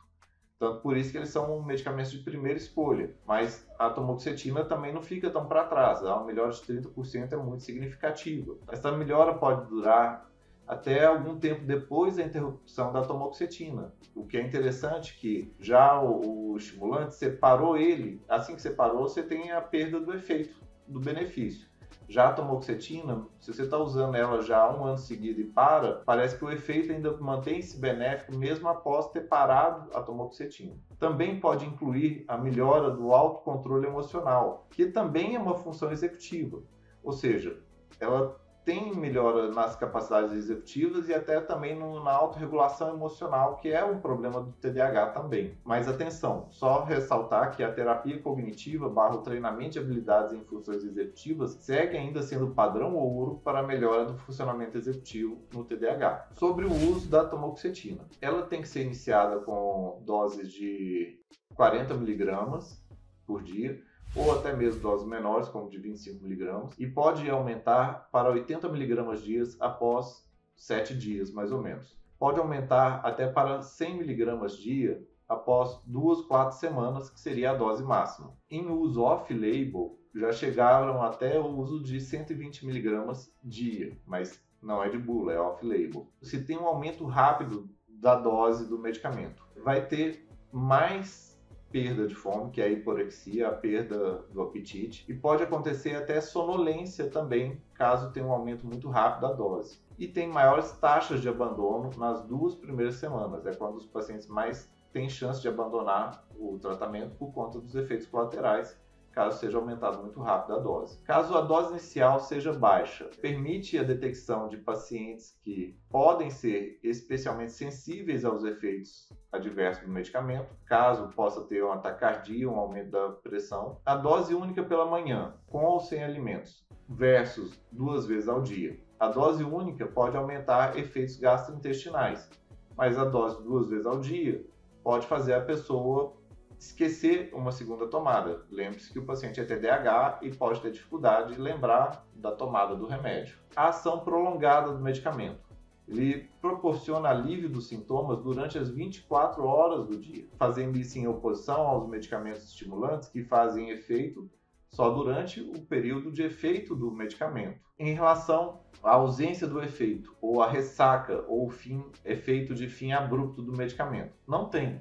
Tanto 0.58 0.80
por 0.80 0.96
isso 0.96 1.12
que 1.12 1.18
eles 1.18 1.28
são 1.28 1.62
medicamentos 1.62 2.10
de 2.10 2.18
primeira 2.18 2.58
escolha. 2.58 3.14
Mas 3.26 3.68
a 3.78 3.90
tomoxetina 3.90 4.64
também 4.64 4.94
não 4.94 5.02
fica 5.02 5.30
tão 5.30 5.46
para 5.46 5.64
trás. 5.64 6.00
Uma 6.00 6.24
melhora 6.24 6.52
de 6.52 6.60
30% 6.60 7.32
é 7.32 7.36
muito 7.36 7.64
significativa. 7.64 8.56
Essa 8.68 8.90
melhora 8.90 9.34
pode 9.34 9.68
durar 9.68 10.26
até 10.66 11.04
algum 11.04 11.38
tempo 11.38 11.66
depois 11.66 12.16
da 12.16 12.22
interrupção 12.22 12.92
da 12.92 13.02
tomoxetina. 13.02 13.92
O 14.14 14.26
que 14.26 14.38
é 14.38 14.40
interessante 14.40 15.14
é 15.14 15.20
que 15.20 15.54
já 15.60 16.00
o, 16.00 16.52
o 16.52 16.56
estimulante 16.56 17.14
separou 17.14 17.76
ele, 17.76 18.22
assim 18.28 18.54
que 18.54 18.62
separou, 18.62 19.02
você 19.02 19.22
tem 19.22 19.52
a 19.52 19.60
perda 19.60 20.00
do 20.00 20.14
efeito 20.14 20.69
do 20.90 21.00
benefício. 21.00 21.70
Já 22.08 22.28
a 22.28 22.32
tomoxetina, 22.32 23.24
se 23.38 23.52
você 23.52 23.62
está 23.62 23.78
usando 23.78 24.16
ela 24.16 24.42
já 24.42 24.58
há 24.58 24.76
um 24.76 24.84
ano 24.84 24.98
seguido 24.98 25.40
e 25.40 25.44
para, 25.44 26.02
parece 26.04 26.36
que 26.36 26.44
o 26.44 26.50
efeito 26.50 26.92
ainda 26.92 27.16
mantém-se 27.18 27.78
benéfico 27.78 28.36
mesmo 28.36 28.68
após 28.68 29.08
ter 29.10 29.28
parado 29.28 29.96
a 29.96 30.02
tomoxetina. 30.02 30.74
Também 30.98 31.38
pode 31.38 31.64
incluir 31.64 32.24
a 32.26 32.36
melhora 32.36 32.90
do 32.90 33.12
autocontrole 33.14 33.86
emocional, 33.86 34.66
que 34.70 34.86
também 34.86 35.36
é 35.36 35.38
uma 35.38 35.54
função 35.54 35.92
executiva. 35.92 36.60
Ou 37.00 37.12
seja, 37.12 37.62
ela 38.00 38.36
tem 38.70 38.94
melhora 38.94 39.50
nas 39.50 39.74
capacidades 39.74 40.32
executivas 40.32 41.08
e 41.08 41.12
até 41.12 41.40
também 41.40 41.76
no, 41.76 42.04
na 42.04 42.12
autorregulação 42.12 42.94
emocional, 42.94 43.56
que 43.56 43.68
é 43.68 43.84
um 43.84 43.98
problema 43.98 44.40
do 44.40 44.52
TDAH 44.52 45.06
também. 45.08 45.58
Mas 45.64 45.88
atenção, 45.88 46.46
só 46.50 46.84
ressaltar 46.84 47.50
que 47.56 47.64
a 47.64 47.72
terapia 47.72 48.20
cognitiva 48.20 48.88
barra 48.88 49.16
o 49.16 49.22
treinamento 49.22 49.70
de 49.70 49.80
habilidades 49.80 50.32
em 50.32 50.44
funções 50.44 50.84
executivas 50.84 51.50
segue 51.60 51.96
ainda 51.96 52.22
sendo 52.22 52.54
padrão 52.54 52.94
ouro 52.94 53.40
para 53.42 53.58
a 53.58 53.66
melhora 53.66 54.04
do 54.04 54.16
funcionamento 54.18 54.78
executivo 54.78 55.44
no 55.52 55.64
TDAH. 55.64 56.28
Sobre 56.36 56.64
o 56.64 56.72
uso 56.72 57.10
da 57.10 57.24
tamoxetina, 57.24 58.04
ela 58.20 58.42
tem 58.42 58.62
que 58.62 58.68
ser 58.68 58.82
iniciada 58.82 59.40
com 59.40 60.00
doses 60.06 60.52
de 60.52 61.18
40 61.56 61.94
miligramas 61.94 62.80
por 63.26 63.42
dia, 63.42 63.82
ou 64.14 64.32
até 64.32 64.54
mesmo 64.54 64.80
doses 64.80 65.06
menores, 65.06 65.48
como 65.48 65.70
de 65.70 65.78
25 65.78 66.22
miligramas, 66.22 66.74
e 66.78 66.86
pode 66.86 67.28
aumentar 67.30 68.08
para 68.10 68.30
80 68.30 68.68
miligramas 68.68 69.22
dias 69.22 69.56
após 69.60 70.28
7 70.56 70.96
dias, 70.96 71.30
mais 71.30 71.52
ou 71.52 71.62
menos. 71.62 71.98
Pode 72.18 72.38
aumentar 72.38 73.00
até 73.04 73.26
para 73.26 73.62
100 73.62 73.98
miligramas 73.98 74.56
dia 74.56 75.02
após 75.28 75.80
2, 75.86 76.22
4 76.22 76.58
semanas, 76.58 77.08
que 77.08 77.20
seria 77.20 77.52
a 77.52 77.54
dose 77.54 77.82
máxima. 77.84 78.36
Em 78.50 78.68
uso 78.68 79.02
off-label, 79.02 79.96
já 80.14 80.32
chegaram 80.32 81.00
até 81.02 81.38
o 81.38 81.46
uso 81.46 81.82
de 81.82 82.00
120 82.00 82.66
miligramas 82.66 83.32
dia, 83.42 83.96
mas 84.04 84.42
não 84.60 84.82
é 84.82 84.88
de 84.88 84.98
bula, 84.98 85.32
é 85.32 85.40
off-label. 85.40 86.08
Se 86.20 86.44
tem 86.44 86.58
um 86.58 86.66
aumento 86.66 87.06
rápido 87.06 87.70
da 87.88 88.16
dose 88.16 88.68
do 88.68 88.78
medicamento, 88.78 89.42
vai 89.62 89.86
ter 89.86 90.28
mais 90.52 91.29
perda 91.70 92.06
de 92.06 92.14
fome, 92.14 92.50
que 92.50 92.60
é 92.60 92.64
a 92.64 92.68
hiporexia, 92.68 93.48
a 93.48 93.52
perda 93.52 94.24
do 94.32 94.42
apetite, 94.42 95.04
e 95.08 95.14
pode 95.14 95.42
acontecer 95.42 95.94
até 95.94 96.20
sonolência 96.20 97.08
também, 97.08 97.60
caso 97.74 98.10
tenha 98.10 98.26
um 98.26 98.32
aumento 98.32 98.66
muito 98.66 98.88
rápido 98.88 99.22
da 99.22 99.32
dose. 99.32 99.80
E 99.98 100.08
tem 100.08 100.28
maiores 100.28 100.72
taxas 100.72 101.20
de 101.20 101.28
abandono 101.28 101.90
nas 101.96 102.22
duas 102.24 102.54
primeiras 102.54 102.96
semanas, 102.96 103.46
é 103.46 103.54
quando 103.54 103.76
os 103.76 103.86
pacientes 103.86 104.26
mais 104.26 104.70
têm 104.92 105.08
chance 105.08 105.40
de 105.40 105.48
abandonar 105.48 106.24
o 106.36 106.58
tratamento 106.58 107.14
por 107.16 107.32
conta 107.32 107.60
dos 107.60 107.74
efeitos 107.74 108.06
colaterais, 108.06 108.76
caso 109.12 109.38
seja 109.38 109.58
aumentada 109.58 109.98
muito 109.98 110.20
rápido 110.20 110.54
a 110.54 110.58
dose. 110.58 111.02
Caso 111.02 111.36
a 111.36 111.40
dose 111.40 111.70
inicial 111.70 112.20
seja 112.20 112.52
baixa, 112.52 113.10
permite 113.20 113.78
a 113.78 113.82
detecção 113.82 114.48
de 114.48 114.56
pacientes 114.56 115.38
que 115.42 115.76
podem 115.88 116.30
ser 116.30 116.78
especialmente 116.82 117.52
sensíveis 117.52 118.24
aos 118.24 118.44
efeitos 118.44 119.08
adversos 119.32 119.84
do 119.84 119.90
medicamento, 119.90 120.54
caso 120.66 121.08
possa 121.08 121.42
ter 121.42 121.64
um 121.64 121.72
ataque 121.72 122.00
cardíaco, 122.00 122.54
um 122.54 122.58
aumento 122.58 122.90
da 122.90 123.10
pressão. 123.10 123.80
A 123.84 123.96
dose 123.96 124.34
única 124.34 124.62
pela 124.62 124.86
manhã, 124.86 125.34
com 125.46 125.64
ou 125.64 125.80
sem 125.80 126.02
alimentos, 126.02 126.66
versus 126.88 127.60
duas 127.70 128.06
vezes 128.06 128.28
ao 128.28 128.42
dia. 128.42 128.78
A 128.98 129.08
dose 129.08 129.42
única 129.44 129.86
pode 129.86 130.16
aumentar 130.16 130.78
efeitos 130.78 131.16
gastrointestinais, 131.16 132.28
mas 132.76 132.98
a 132.98 133.04
dose 133.04 133.42
duas 133.42 133.68
vezes 133.68 133.86
ao 133.86 133.98
dia 133.98 134.44
pode 134.82 135.06
fazer 135.06 135.34
a 135.34 135.40
pessoa 135.40 136.19
esquecer 136.60 137.30
uma 137.32 137.50
segunda 137.50 137.86
tomada. 137.86 138.44
Lembre-se 138.50 138.92
que 138.92 138.98
o 138.98 139.06
paciente 139.06 139.40
é 139.40 139.44
TDAH 139.44 140.20
e 140.22 140.30
pode 140.30 140.60
ter 140.60 140.70
dificuldade 140.70 141.34
de 141.34 141.40
lembrar 141.40 142.06
da 142.14 142.30
tomada 142.30 142.76
do 142.76 142.86
remédio. 142.86 143.38
A 143.56 143.68
ação 143.68 144.00
prolongada 144.00 144.70
do 144.70 144.78
medicamento. 144.78 145.40
Ele 145.88 146.28
proporciona 146.40 147.08
alívio 147.08 147.48
dos 147.48 147.66
sintomas 147.66 148.22
durante 148.22 148.58
as 148.58 148.70
24 148.70 149.42
horas 149.42 149.86
do 149.86 149.98
dia, 149.98 150.28
fazendo 150.36 150.78
isso 150.78 150.98
em 150.98 151.08
oposição 151.08 151.62
aos 151.62 151.88
medicamentos 151.88 152.44
estimulantes 152.44 153.08
que 153.08 153.24
fazem 153.24 153.70
efeito 153.70 154.30
só 154.68 154.90
durante 154.90 155.40
o 155.40 155.60
período 155.62 156.12
de 156.12 156.22
efeito 156.22 156.76
do 156.76 156.92
medicamento. 156.92 157.58
Em 157.78 157.94
relação 157.94 158.60
à 158.84 158.92
ausência 158.92 159.48
do 159.48 159.60
efeito, 159.60 160.14
ou 160.20 160.42
a 160.42 160.48
ressaca, 160.48 161.24
ou 161.26 161.48
fim, 161.48 161.82
efeito 162.04 162.54
de 162.54 162.68
fim 162.68 162.92
abrupto 162.92 163.42
do 163.42 163.56
medicamento, 163.56 164.14
não 164.28 164.48
tem 164.48 164.80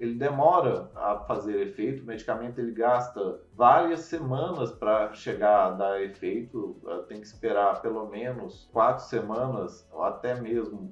ele 0.00 0.14
demora 0.14 0.90
a 0.94 1.18
fazer 1.18 1.60
efeito. 1.60 2.02
O 2.02 2.06
medicamento 2.06 2.58
ele 2.58 2.72
gasta 2.72 3.38
várias 3.54 4.00
semanas 4.00 4.72
para 4.72 5.12
chegar 5.12 5.66
a 5.66 5.70
dar 5.72 6.02
efeito. 6.02 6.80
Tem 7.06 7.20
que 7.20 7.26
esperar 7.26 7.82
pelo 7.82 8.08
menos 8.08 8.66
quatro 8.72 9.04
semanas, 9.04 9.86
ou 9.92 10.02
até 10.02 10.40
mesmo 10.40 10.90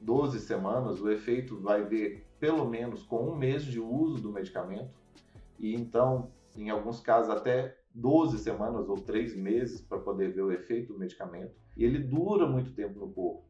12 0.00 0.40
semanas. 0.40 1.00
O 1.00 1.08
efeito 1.08 1.60
vai 1.60 1.84
ver 1.84 2.26
pelo 2.40 2.68
menos 2.68 3.04
com 3.04 3.28
um 3.28 3.36
mês 3.36 3.62
de 3.62 3.78
uso 3.78 4.20
do 4.20 4.32
medicamento. 4.32 4.90
E 5.56 5.76
então, 5.76 6.32
em 6.56 6.68
alguns 6.68 6.98
casos, 6.98 7.30
até 7.30 7.78
12 7.94 8.38
semanas 8.38 8.88
ou 8.88 8.96
3 8.96 9.36
meses 9.36 9.80
para 9.80 9.98
poder 9.98 10.32
ver 10.32 10.42
o 10.42 10.50
efeito 10.50 10.92
do 10.92 10.98
medicamento. 10.98 11.54
E 11.76 11.84
ele 11.84 12.00
dura 12.00 12.48
muito 12.48 12.72
tempo 12.74 12.98
no 12.98 13.12
corpo. 13.12 13.44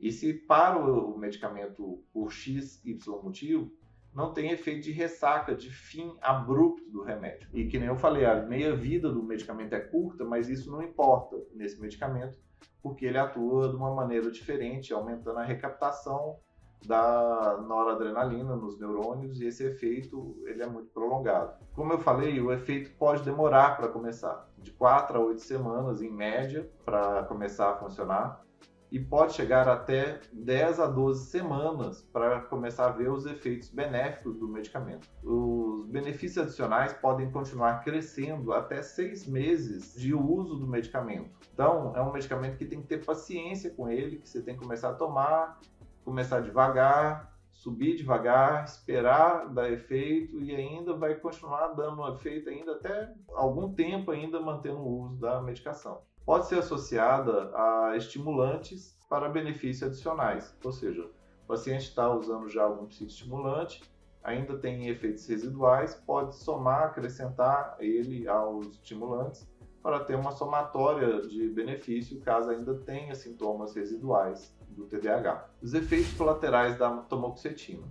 E 0.00 0.10
se 0.10 0.32
para 0.32 0.78
o 0.78 1.18
medicamento 1.18 2.02
por 2.12 2.30
X, 2.30 2.80
Y 2.84 2.96
motivo, 3.22 3.70
não 4.14 4.32
tem 4.32 4.50
efeito 4.50 4.82
de 4.82 4.92
ressaca, 4.92 5.54
de 5.54 5.70
fim 5.70 6.16
abrupto 6.20 6.90
do 6.90 7.02
remédio. 7.02 7.48
E 7.52 7.66
que 7.66 7.78
nem 7.78 7.88
eu 7.88 7.96
falei, 7.96 8.24
a 8.24 8.42
meia-vida 8.42 9.10
do 9.10 9.22
medicamento 9.22 9.74
é 9.74 9.80
curta, 9.80 10.24
mas 10.24 10.48
isso 10.48 10.70
não 10.70 10.82
importa 10.82 11.36
nesse 11.54 11.80
medicamento, 11.80 12.38
porque 12.82 13.06
ele 13.06 13.18
atua 13.18 13.68
de 13.68 13.76
uma 13.76 13.94
maneira 13.94 14.30
diferente, 14.30 14.92
aumentando 14.92 15.38
a 15.38 15.44
recaptação 15.44 16.38
da 16.86 17.60
noradrenalina 17.66 18.54
nos 18.54 18.78
neurônios 18.78 19.40
e 19.40 19.46
esse 19.46 19.64
efeito 19.64 20.36
ele 20.46 20.62
é 20.62 20.66
muito 20.66 20.90
prolongado. 20.90 21.58
Como 21.74 21.92
eu 21.92 21.98
falei, 21.98 22.40
o 22.40 22.52
efeito 22.52 22.90
pode 22.96 23.22
demorar 23.24 23.76
para 23.76 23.88
começar, 23.88 24.48
de 24.58 24.70
4 24.72 25.18
a 25.18 25.20
8 25.20 25.40
semanas 25.40 26.00
em 26.02 26.10
média 26.10 26.70
para 26.84 27.24
começar 27.24 27.70
a 27.70 27.76
funcionar 27.76 28.44
e 28.90 28.98
pode 28.98 29.34
chegar 29.34 29.68
até 29.68 30.20
10 30.32 30.80
a 30.80 30.86
12 30.86 31.26
semanas 31.26 32.02
para 32.02 32.40
começar 32.42 32.86
a 32.86 32.92
ver 32.92 33.10
os 33.10 33.26
efeitos 33.26 33.68
benéficos 33.68 34.36
do 34.36 34.48
medicamento. 34.48 35.08
Os 35.22 35.86
benefícios 35.88 36.44
adicionais 36.44 36.92
podem 36.94 37.30
continuar 37.30 37.84
crescendo 37.84 38.52
até 38.52 38.82
seis 38.82 39.26
meses 39.26 39.94
de 39.94 40.14
uso 40.14 40.56
do 40.56 40.66
medicamento. 40.66 41.30
Então, 41.52 41.92
é 41.94 42.02
um 42.02 42.12
medicamento 42.12 42.56
que 42.56 42.64
tem 42.64 42.80
que 42.80 42.86
ter 42.86 43.04
paciência 43.04 43.70
com 43.70 43.88
ele, 43.88 44.16
que 44.16 44.28
você 44.28 44.40
tem 44.40 44.54
que 44.54 44.60
começar 44.60 44.90
a 44.90 44.94
tomar, 44.94 45.60
começar 46.04 46.40
devagar, 46.40 47.37
subir 47.58 47.96
devagar, 47.96 48.64
esperar 48.64 49.52
dar 49.52 49.68
efeito 49.68 50.40
e 50.40 50.54
ainda 50.54 50.94
vai 50.94 51.16
continuar 51.16 51.74
dando 51.74 52.06
efeito 52.14 52.48
ainda 52.48 52.72
até 52.72 53.12
algum 53.34 53.74
tempo 53.74 54.12
ainda 54.12 54.40
mantendo 54.40 54.78
o 54.78 55.02
uso 55.02 55.16
da 55.16 55.42
medicação. 55.42 56.02
Pode 56.24 56.46
ser 56.46 56.60
associada 56.60 57.50
a 57.56 57.96
estimulantes 57.96 58.96
para 59.10 59.28
benefícios 59.28 59.90
adicionais, 59.90 60.56
ou 60.62 60.70
seja, 60.70 61.02
o 61.02 61.46
paciente 61.48 61.88
está 61.88 62.08
usando 62.14 62.48
já 62.48 62.62
algum 62.62 62.86
psicoestimulante, 62.86 63.82
ainda 64.22 64.56
tem 64.56 64.86
efeitos 64.86 65.26
residuais, 65.26 65.96
pode 65.96 66.36
somar, 66.36 66.84
acrescentar 66.84 67.76
ele 67.80 68.28
aos 68.28 68.68
estimulantes 68.68 69.48
para 69.82 69.98
ter 70.04 70.14
uma 70.14 70.30
somatória 70.30 71.22
de 71.22 71.48
benefício 71.48 72.20
caso 72.20 72.50
ainda 72.50 72.74
tenha 72.74 73.16
sintomas 73.16 73.74
residuais 73.74 74.56
do 74.78 74.86
TDAH. 74.86 75.50
Os 75.60 75.74
efeitos 75.74 76.12
colaterais 76.14 76.78
da 76.78 76.90
tomoxetina: 76.96 77.86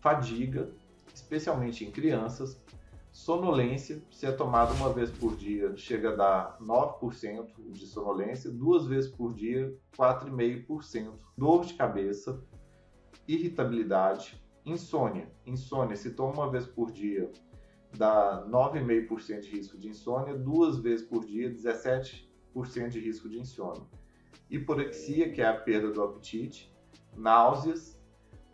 fadiga, 0.00 0.70
especialmente 1.12 1.84
em 1.84 1.90
crianças, 1.90 2.62
Sonolência, 3.14 4.02
se 4.10 4.26
é 4.26 4.32
tomada 4.32 4.74
uma 4.74 4.92
vez 4.92 5.08
por 5.08 5.36
dia, 5.36 5.76
chega 5.76 6.10
a 6.10 6.16
dar 6.16 6.58
9% 6.60 7.46
de 7.70 7.86
sonolência, 7.86 8.50
duas 8.50 8.88
vezes 8.88 9.08
por 9.08 9.32
dia, 9.32 9.72
4,5%. 9.96 11.12
Dor 11.38 11.64
de 11.64 11.74
cabeça, 11.74 12.44
irritabilidade, 13.28 14.44
insônia. 14.66 15.30
Insônia, 15.46 15.94
se 15.94 16.10
toma 16.10 16.42
uma 16.42 16.50
vez 16.50 16.66
por 16.66 16.90
dia, 16.90 17.30
dá 17.96 18.44
9,5% 18.50 19.40
de 19.42 19.50
risco 19.50 19.78
de 19.78 19.90
insônia, 19.90 20.36
duas 20.36 20.78
vezes 20.78 21.06
por 21.06 21.24
dia, 21.24 21.48
17% 21.48 22.88
de 22.88 22.98
risco 22.98 23.28
de 23.28 23.38
insônia. 23.38 23.86
Hiporexia, 24.50 25.30
que 25.30 25.40
é 25.40 25.46
a 25.46 25.54
perda 25.54 25.90
do 25.90 26.02
apetite, 26.02 26.72
náuseas, 27.16 27.94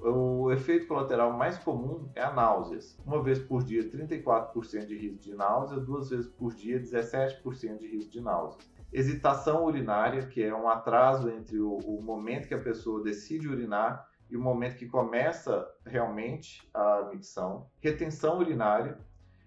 o 0.03 0.51
efeito 0.51 0.87
colateral 0.87 1.33
mais 1.33 1.59
comum 1.59 2.09
é 2.15 2.23
a 2.23 2.33
náuseas. 2.33 2.99
Uma 3.05 3.23
vez 3.23 3.39
por 3.39 3.63
dia, 3.63 3.83
34% 3.91 4.87
de 4.87 4.97
risco 4.97 5.19
de 5.19 5.35
náusea, 5.35 5.79
duas 5.79 6.09
vezes 6.09 6.29
por 6.29 6.55
dia, 6.55 6.81
17% 6.81 7.79
de 7.79 7.87
risco 7.87 8.11
de 8.11 8.21
náusea. 8.21 8.59
Hesitação 8.93 9.65
urinária, 9.67 10.27
que 10.27 10.43
é 10.43 10.55
um 10.55 10.69
atraso 10.69 11.29
entre 11.31 11.61
o, 11.61 11.77
o 11.77 12.03
momento 12.03 12.49
que 12.49 12.55
a 12.55 12.63
pessoa 12.63 13.03
decide 13.03 13.47
urinar 13.47 14.09
e 14.31 14.37
o 14.37 14.41
momento 14.41 14.77
que 14.77 14.87
começa 14.87 15.69
realmente 15.85 16.67
a 16.73 17.09
micção. 17.13 17.69
Retenção 17.81 18.39
urinária 18.39 18.99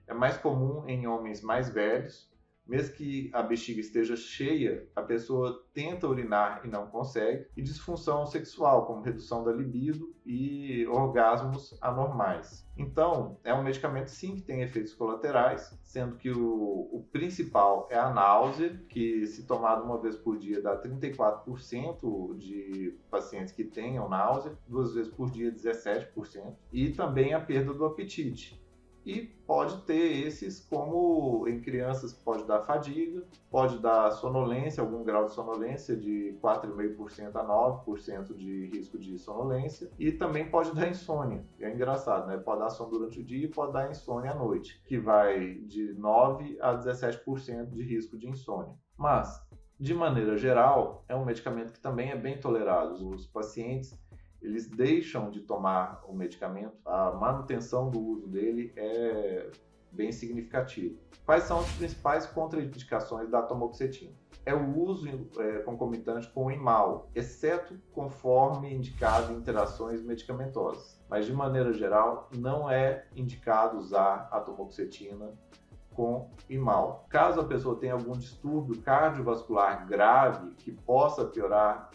é 0.08 0.14
mais 0.14 0.38
comum 0.38 0.84
em 0.88 1.08
homens 1.08 1.42
mais 1.42 1.70
velhos, 1.70 2.32
mesmo 2.66 2.96
que 2.96 3.30
a 3.34 3.42
bexiga 3.42 3.80
esteja 3.80 4.16
cheia, 4.16 4.88
a 4.96 5.02
pessoa 5.02 5.64
tenta 5.74 6.08
urinar 6.08 6.62
e 6.64 6.68
não 6.68 6.88
consegue, 6.88 7.48
e 7.56 7.62
disfunção 7.62 8.26
sexual, 8.26 8.86
como 8.86 9.02
redução 9.02 9.44
da 9.44 9.52
libido 9.52 10.14
e 10.26 10.86
orgasmos 10.88 11.78
anormais. 11.82 12.66
Então, 12.78 13.38
é 13.44 13.54
um 13.54 13.64
medicamento 13.64 14.08
sim 14.08 14.36
que 14.36 14.42
tem 14.42 14.62
efeitos 14.62 14.94
colaterais, 14.94 15.78
sendo 15.84 16.16
que 16.16 16.32
o, 16.32 16.90
o 16.92 17.06
principal 17.12 17.88
é 17.92 17.98
a 17.98 18.10
náusea, 18.10 18.82
que 18.90 19.28
se 19.28 19.46
tomado 19.46 19.84
uma 19.84 20.00
vez 20.00 20.16
por 20.16 20.38
dia 20.38 20.62
dá 20.62 20.82
34% 20.82 22.38
de 22.38 22.98
pacientes 23.12 23.54
que 23.54 23.64
tenham 23.64 24.10
náusea, 24.10 24.58
duas 24.68 24.94
vezes 24.94 25.14
por 25.14 25.30
dia 25.30 25.52
17%, 25.52 26.56
e 26.72 26.90
também 26.92 27.34
a 27.34 27.40
perda 27.40 27.74
do 27.74 27.86
apetite 27.86 28.63
e 29.06 29.22
pode 29.46 29.82
ter 29.84 30.26
esses 30.26 30.60
como 30.60 31.48
em 31.48 31.60
crianças 31.60 32.14
pode 32.14 32.46
dar 32.46 32.62
fadiga, 32.62 33.24
pode 33.50 33.80
dar 33.80 34.12
sonolência, 34.12 34.82
algum 34.82 35.04
grau 35.04 35.26
de 35.26 35.34
sonolência 35.34 35.96
de 35.96 36.38
4,5% 36.42 37.36
a 37.36 37.46
9% 37.46 38.36
de 38.36 38.66
risco 38.68 38.98
de 38.98 39.18
sonolência 39.18 39.92
e 40.00 40.12
também 40.12 40.50
pode 40.50 40.74
dar 40.74 40.90
insônia. 40.90 41.46
É 41.60 41.72
engraçado, 41.72 42.28
né? 42.28 42.38
Pode 42.38 42.62
dar 42.62 42.70
sono 42.70 42.92
durante 42.92 43.20
o 43.20 43.24
dia 43.24 43.46
e 43.46 43.50
pode 43.50 43.74
dar 43.74 43.90
insônia 43.90 44.32
à 44.32 44.36
noite, 44.36 44.82
que 44.86 44.98
vai 44.98 45.56
de 45.56 45.94
9 45.94 46.58
a 46.62 46.76
17% 46.76 47.72
de 47.72 47.84
risco 47.84 48.18
de 48.18 48.28
insônia. 48.28 48.74
Mas 48.98 49.44
de 49.80 49.94
maneira 49.94 50.38
geral, 50.38 51.04
é 51.10 51.16
um 51.16 51.26
medicamento 51.26 51.74
que 51.74 51.80
também 51.80 52.12
é 52.12 52.16
bem 52.16 52.40
tolerado. 52.40 53.10
Os 53.10 53.26
pacientes 53.26 54.00
eles 54.44 54.68
deixam 54.68 55.32
de 55.32 55.42
tomar 55.42 56.04
o 56.08 56.14
medicamento, 56.14 56.76
a 56.86 57.12
manutenção 57.12 57.90
do 57.90 58.00
uso 58.00 58.28
dele 58.28 58.74
é 58.76 59.50
bem 59.92 60.12
significativa. 60.12 60.96
Quais 61.26 61.44
são 61.44 61.60
as 61.60 61.72
principais 61.74 62.26
contraindicações 62.26 63.30
da 63.30 63.42
tomoxetina? 63.42 64.12
É 64.46 64.54
o 64.54 64.78
uso 64.78 65.08
é, 65.40 65.60
concomitante 65.60 66.30
com 66.30 66.48
o 66.48 66.52
imal, 66.52 67.10
exceto 67.16 67.80
conforme 67.94 68.74
indicado 68.74 69.32
em 69.32 69.38
interações 69.38 70.02
medicamentosas. 70.02 71.02
Mas, 71.10 71.26
de 71.26 71.32
maneira 71.32 71.72
geral, 71.72 72.30
não 72.36 72.70
é 72.70 73.06
indicado 73.16 73.78
usar 73.78 74.28
a 74.32 74.42
tomoxetina 74.42 75.32
com 75.94 76.30
imal. 76.50 77.06
Caso 77.08 77.40
a 77.40 77.46
pessoa 77.46 77.78
tenha 77.78 77.94
algum 77.94 78.14
distúrbio 78.14 78.82
cardiovascular 78.82 79.88
grave 79.88 80.52
que 80.56 80.72
possa 80.72 81.24
piorar 81.24 81.92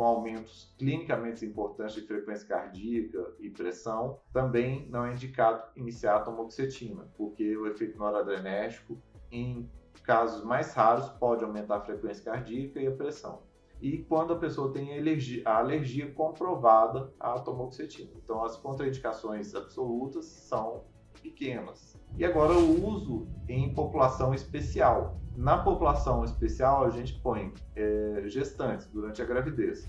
com 0.00 0.06
aumentos 0.06 0.74
clinicamente 0.78 1.44
importantes 1.44 1.94
de 1.94 2.00
frequência 2.00 2.48
cardíaca 2.48 3.34
e 3.38 3.50
pressão, 3.50 4.18
também 4.32 4.88
não 4.88 5.04
é 5.04 5.12
indicado 5.12 5.62
iniciar 5.76 6.16
a 6.16 6.20
tomoxetina, 6.20 7.06
porque 7.18 7.54
o 7.54 7.66
efeito 7.66 7.98
noradrenérgico, 7.98 8.96
em 9.30 9.68
casos 10.02 10.42
mais 10.42 10.72
raros, 10.72 11.06
pode 11.18 11.44
aumentar 11.44 11.76
a 11.76 11.80
frequência 11.82 12.24
cardíaca 12.24 12.80
e 12.80 12.86
a 12.86 12.92
pressão. 12.92 13.42
E 13.78 13.98
quando 13.98 14.32
a 14.32 14.38
pessoa 14.38 14.72
tem 14.72 14.98
alergia, 14.98 15.42
a 15.44 15.58
alergia 15.58 16.10
comprovada 16.10 17.12
à 17.20 17.38
tomoxetina. 17.38 18.10
Então, 18.24 18.42
as 18.42 18.56
contraindicações 18.56 19.54
absolutas 19.54 20.24
são 20.24 20.86
pequenas. 21.20 21.89
E 22.16 22.24
agora 22.24 22.52
o 22.52 22.86
uso 22.86 23.26
em 23.48 23.72
população 23.74 24.34
especial. 24.34 25.20
Na 25.36 25.58
população 25.58 26.24
especial, 26.24 26.84
a 26.84 26.90
gente 26.90 27.14
põe 27.20 27.52
é, 27.74 28.24
gestantes 28.26 28.86
durante 28.88 29.22
a 29.22 29.24
gravidez. 29.24 29.86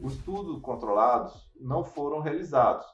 Os 0.00 0.14
estudos 0.14 0.60
controlados 0.60 1.50
não 1.60 1.84
foram 1.84 2.20
realizados. 2.20 2.86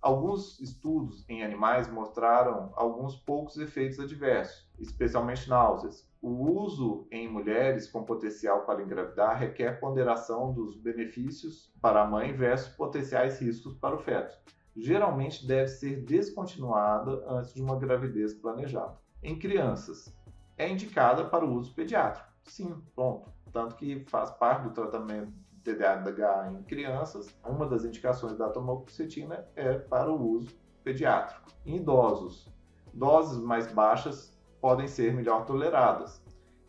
Alguns 0.00 0.58
estudos 0.60 1.24
em 1.28 1.44
animais 1.44 1.90
mostraram 1.90 2.72
alguns 2.74 3.14
poucos 3.16 3.56
efeitos 3.56 4.00
adversos, 4.00 4.68
especialmente 4.78 5.48
náuseas. 5.48 6.10
O 6.20 6.60
uso 6.60 7.06
em 7.10 7.28
mulheres 7.28 7.88
com 7.88 8.02
potencial 8.02 8.62
para 8.66 8.82
engravidar 8.82 9.38
requer 9.38 9.78
ponderação 9.78 10.52
dos 10.52 10.76
benefícios 10.76 11.72
para 11.80 12.02
a 12.02 12.06
mãe 12.06 12.32
versus 12.32 12.74
potenciais 12.74 13.40
riscos 13.40 13.74
para 13.74 13.94
o 13.94 13.98
feto 13.98 14.36
geralmente 14.76 15.46
deve 15.46 15.68
ser 15.68 16.04
descontinuada 16.04 17.24
antes 17.28 17.54
de 17.54 17.62
uma 17.62 17.78
gravidez 17.78 18.34
planejada. 18.34 18.98
Em 19.22 19.38
crianças, 19.38 20.14
é 20.56 20.68
indicada 20.68 21.24
para 21.24 21.44
o 21.44 21.54
uso 21.54 21.74
pediátrico. 21.74 22.28
Sim, 22.44 22.82
pronto. 22.94 23.30
Tanto 23.52 23.76
que 23.76 24.04
faz 24.08 24.30
parte 24.30 24.64
do 24.64 24.70
tratamento 24.70 25.32
TDAH 25.62 26.52
em 26.52 26.62
crianças. 26.62 27.34
Uma 27.44 27.66
das 27.66 27.84
indicações 27.84 28.36
da 28.36 28.48
tomoxetina 28.48 29.46
é 29.54 29.74
para 29.74 30.10
o 30.10 30.20
uso 30.20 30.50
pediátrico. 30.82 31.50
Em 31.64 31.76
idosos, 31.76 32.48
doses 32.92 33.38
mais 33.38 33.72
baixas 33.72 34.36
podem 34.60 34.88
ser 34.88 35.12
melhor 35.12 35.44
toleradas. 35.44 36.22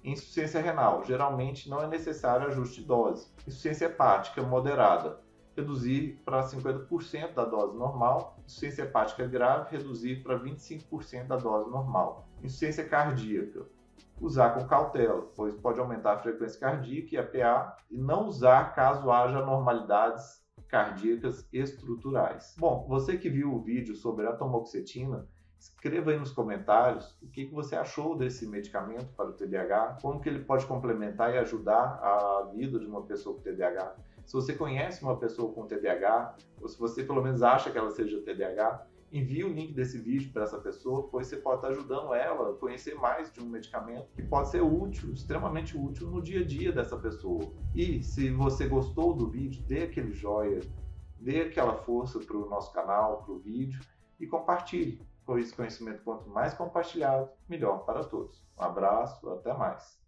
Insuficiência 0.04 0.62
renal, 0.62 1.04
geralmente 1.06 1.70
não 1.70 1.82
é 1.82 1.88
necessário 1.88 2.48
ajuste 2.48 2.82
de 2.82 2.88
dose. 2.88 3.32
Insuficiência 3.48 3.86
hepática 3.86 4.42
moderada, 4.44 5.22
reduzir 5.56 6.22
para 6.26 6.44
50% 6.44 7.34
da 7.34 7.46
dose 7.46 7.78
normal. 7.78 8.38
Insuficiência 8.46 8.84
hepática 8.84 9.26
grave, 9.28 9.78
reduzir 9.78 10.24
para 10.24 10.40
25% 10.40 11.28
da 11.28 11.38
dose 11.38 11.70
normal. 11.70 12.28
Insuficiência 12.42 12.88
cardíaca, 12.88 13.66
usar 14.20 14.52
com 14.52 14.68
cautela, 14.68 15.22
pois 15.36 15.56
pode 15.56 15.80
aumentar 15.80 16.14
a 16.14 16.20
frequência 16.20 16.60
cardíaca 16.60 17.10
e 17.12 17.18
a 17.18 17.24
PA, 17.26 17.78
e 17.90 17.98
não 17.98 18.28
usar 18.28 18.74
caso 18.74 19.12
haja 19.12 19.40
anormalidades 19.40 20.44
cardíacas 20.68 21.48
estruturais. 21.54 22.56
Bom, 22.58 22.86
você 22.88 23.18
que 23.18 23.30
viu 23.30 23.54
o 23.54 23.62
vídeo 23.62 23.96
sobre 23.96 24.26
a 24.28 24.34
tomoxetina, 24.34 25.28
escreva 25.64 26.12
aí 26.12 26.20
nos 26.20 26.32
comentários 26.32 27.16
o 27.22 27.28
que, 27.28 27.46
que 27.46 27.54
você 27.54 27.76
achou 27.76 28.18
desse 28.18 28.46
medicamento 28.46 29.08
para 29.16 29.30
o 29.30 29.34
TDAH, 29.34 30.00
como 30.02 30.20
que 30.20 30.28
ele 30.28 30.40
pode 30.40 30.66
complementar 30.66 31.34
e 31.34 31.38
ajudar 31.38 32.00
a 32.04 32.52
vida 32.54 32.78
de 32.78 32.86
uma 32.86 33.02
pessoa 33.04 33.38
com 33.38 33.42
TDAH. 33.42 33.96
Se 34.26 34.34
você 34.34 34.54
conhece 34.54 35.02
uma 35.04 35.16
pessoa 35.18 35.54
com 35.54 35.66
TDAH, 35.66 36.36
ou 36.62 36.68
se 36.68 36.78
você 36.78 37.04
pelo 37.04 37.24
menos 37.24 37.42
acha 37.42 37.72
que 37.72 37.78
ela 37.78 37.92
seja 37.92 38.22
TDAH, 38.22 38.88
envie 39.12 39.44
o 39.46 39.54
link 39.54 39.74
desse 39.74 39.98
vídeo 39.98 40.32
para 40.34 40.44
essa 40.44 40.58
pessoa, 40.58 41.08
pois 41.10 41.28
você 41.28 41.38
pode 41.38 41.58
estar 41.58 41.70
ajudando 41.70 42.14
ela 42.14 42.50
a 42.50 42.54
conhecer 42.56 42.96
mais 42.96 43.32
de 43.32 43.40
um 43.42 43.46
medicamento 43.46 44.08
que 44.14 44.24
pode 44.24 44.50
ser 44.50 44.62
útil, 44.62 45.14
extremamente 45.14 45.78
útil 45.78 46.10
no 46.10 46.22
dia 46.22 46.42
a 46.42 46.46
dia 46.46 46.74
dessa 46.74 46.98
pessoa. 46.98 47.54
E 47.74 48.04
se 48.04 48.32
você 48.32 48.68
gostou 48.68 49.14
do 49.14 49.30
vídeo, 49.30 49.64
dê 49.64 49.84
aquele 49.84 50.12
joia, 50.12 50.60
dê 51.20 51.42
aquela 51.42 51.76
força 51.76 52.20
para 52.20 52.36
o 52.36 52.50
nosso 52.50 52.74
canal, 52.74 53.24
para 53.24 53.34
o 53.34 53.40
vídeo 53.40 53.80
e 54.20 54.28
compartilhe, 54.28 55.00
pois 55.26 55.52
conhecimento 55.52 56.04
quanto 56.04 56.30
mais 56.30 56.54
compartilhado, 56.54 57.30
melhor 57.48 57.86
para 57.86 58.04
todos. 58.04 58.44
Um 58.58 58.64
abraço, 58.64 59.30
até 59.30 59.54
mais. 59.54 60.00